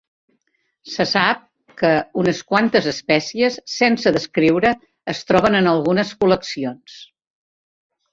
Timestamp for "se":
0.91-1.05